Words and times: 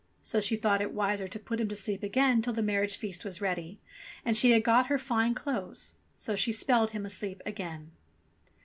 So 0.23 0.41
she 0.41 0.55
thought 0.55 0.81
it 0.81 0.95
wiser 0.95 1.27
to 1.27 1.37
put 1.37 1.61
him 1.61 1.67
to 1.69 1.75
sleep 1.75 2.01
again 2.01 2.41
till 2.41 2.53
the 2.53 2.63
marriage 2.63 2.97
feast 2.97 3.23
was 3.23 3.39
ready, 3.39 3.77
and 4.25 4.35
she 4.35 4.49
had 4.49 4.63
got 4.63 4.87
her 4.87 4.97
fine 4.97 5.35
clothes. 5.35 5.93
So 6.17 6.35
she 6.35 6.51
spelled 6.51 6.89
him 6.89 7.05
asleep 7.05 7.39
again. 7.45 7.91